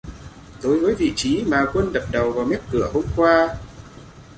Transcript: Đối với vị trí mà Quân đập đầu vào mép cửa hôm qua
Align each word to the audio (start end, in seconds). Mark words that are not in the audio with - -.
Đối 0.63 0.79
với 0.79 0.95
vị 0.95 1.13
trí 1.15 1.43
mà 1.47 1.65
Quân 1.73 1.93
đập 1.93 2.03
đầu 2.11 2.31
vào 2.31 2.45
mép 2.45 2.61
cửa 2.71 2.91
hôm 2.93 3.03
qua 3.15 3.55